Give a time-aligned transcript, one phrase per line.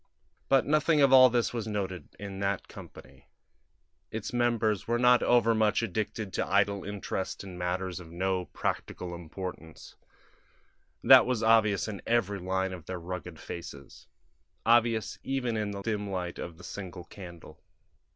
[0.49, 3.27] But nothing of all this was noted in that company;
[4.09, 9.93] its members were not overmuch addicted to idle interest in matters of no practical importance;
[11.03, 14.07] that was obvious in every line of their rugged faces
[14.65, 17.61] obvious even in the dim light of the single candle.